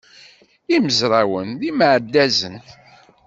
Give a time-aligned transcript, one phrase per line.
[0.75, 2.57] Imezrawen d imeɛdazen.